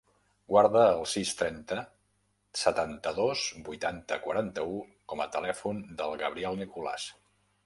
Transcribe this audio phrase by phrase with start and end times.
[0.51, 1.77] Guarda el sis, trenta,
[2.63, 4.83] setanta-dos, vuitanta, quaranta-u
[5.15, 7.09] com a telèfon del Gabriel Nicolas.